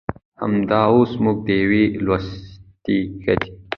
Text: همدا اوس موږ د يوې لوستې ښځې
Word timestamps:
همدا 0.41 0.81
اوس 0.93 1.11
موږ 1.23 1.37
د 1.47 1.49
يوې 1.63 1.83
لوستې 2.05 2.97
ښځې 3.23 3.51